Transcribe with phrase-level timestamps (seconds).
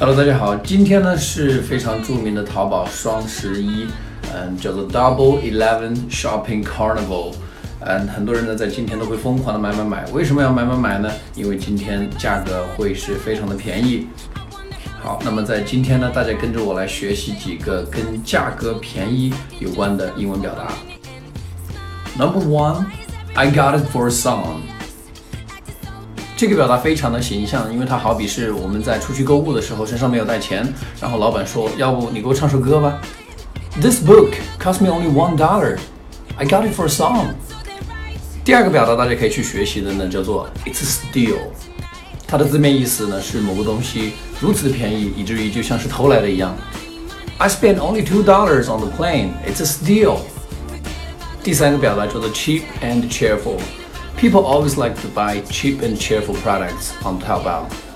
[0.00, 3.86] Hello，大家好，今天呢是非常著名的淘宝双十一，
[4.32, 7.34] 嗯，叫做 Double Eleven Shopping Carnival，
[7.80, 11.12] 嗯，很多人呢在今天都会疯狂的买买买，为什么要买买买呢？
[11.34, 14.06] 因为今天价格会是非常的便宜。
[15.02, 20.72] 好，那么在今天呢，大家跟着我来学习几个跟价格便宜有关的英文表达。
[22.16, 22.86] Number one,
[23.34, 24.62] I got it for song.
[26.39, 30.67] 这个表达非常的形象，因为它好比是我们在出去购物的时候，身上没有带钱，
[30.99, 32.99] 然后老板说：“要不你给我唱首歌吧。”
[33.81, 35.77] This book cost me only one dollar.
[36.37, 37.27] I got it for a song.
[38.43, 41.37] 第二个表达大家可以去学习的呢，叫做 It's a steal。
[42.27, 46.55] 它的字面意思呢是某个东西如此的便宜，以至于就像是偷来的一样。
[47.37, 49.29] I spent only two dollars on the plane.
[49.47, 50.17] It's a steal.
[51.43, 53.59] 第三个表达叫做 cheap and cheerful。
[54.20, 57.89] People always like to buy cheap and cheerful products on Taobao.